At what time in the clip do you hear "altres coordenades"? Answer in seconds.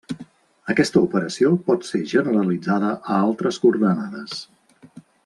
3.29-4.39